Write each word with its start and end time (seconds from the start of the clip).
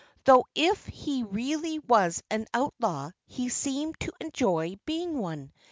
Though 0.25 0.45
if 0.55 0.83
he 0.87 1.21
really 1.21 1.77
was 1.77 2.23
an 2.31 2.47
outlaw 2.55 3.11
he 3.27 3.49
seemed 3.49 3.99
to 3.99 4.11
enjoy 4.19 4.79
being 4.83 5.15
one. 5.19 5.53